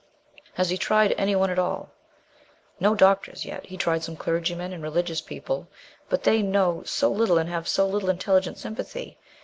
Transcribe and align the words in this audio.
"Has 0.55 0.71
he 0.71 0.79
tried 0.79 1.13
any 1.15 1.35
one 1.35 1.51
at 1.51 1.59
all?" 1.59 1.91
"Not 2.79 2.97
doctors 2.97 3.45
yet. 3.45 3.67
He 3.67 3.77
tried 3.77 4.01
some 4.03 4.15
clergymen 4.15 4.73
and 4.73 4.81
religious 4.81 5.21
people; 5.21 5.67
but 6.09 6.23
they 6.23 6.41
know 6.41 6.81
so 6.87 7.11
little 7.11 7.37
and 7.37 7.47
have 7.47 7.67
so 7.67 7.85
little 7.87 8.09
intelligent 8.09 8.57
sympathy. 8.57 9.19